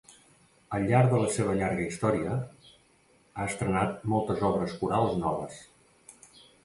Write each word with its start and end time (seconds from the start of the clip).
Al 0.77 0.85
llarg 0.91 1.11
de 1.15 1.17
la 1.23 1.27
seva 1.35 1.51
llarga 1.59 1.85
història, 1.89 2.37
ha 3.35 3.45
estrenat 3.51 4.01
moltes 4.15 4.43
obres 4.51 4.75
corals 4.81 5.15
noves. 5.27 5.61